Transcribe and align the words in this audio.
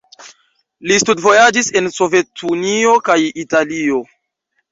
Li 0.91 0.95
studvojaĝis 1.01 1.69
en 1.81 1.91
Sovetunio 1.97 2.97
kaj 3.09 3.19
Italio. 3.45 4.01